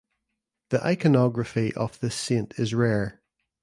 [0.69, 3.21] The iconography of this saint is rare.